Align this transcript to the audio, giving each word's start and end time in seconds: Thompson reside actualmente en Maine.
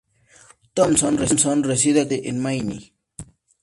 Thompson 0.75 1.15
reside 1.15 2.01
actualmente 2.01 2.27
en 2.27 2.41
Maine. 2.41 2.77